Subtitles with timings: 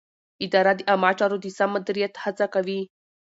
[0.45, 2.81] اداره د عامه چارو د سم مدیریت هڅه کوي.